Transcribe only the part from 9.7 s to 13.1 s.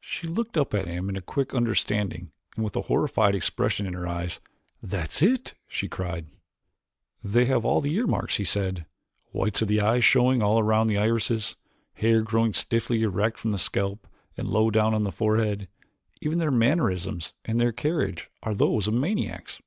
eyes showing all around the irises, hair growing stiffly